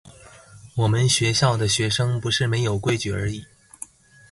[0.77, 3.45] 我們學校的學生不是沒有規矩而已